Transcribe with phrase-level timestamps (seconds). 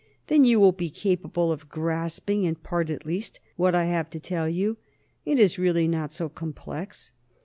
[0.25, 4.19] "Then you will be capable of grasping, in part at least, what I have to
[4.19, 4.77] tell you.
[5.25, 7.11] It is really not so complex.